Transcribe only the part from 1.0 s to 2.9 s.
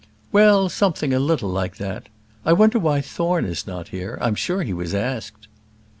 a little like that. I wonder